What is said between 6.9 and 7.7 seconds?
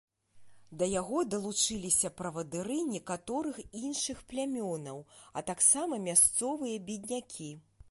беднякі.